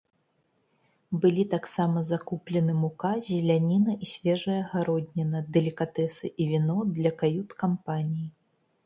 [1.25, 8.27] Былі таксама закуплены мука, зеляніна і свежая гародніна, далікатэсы і віно для кают-кампаніі.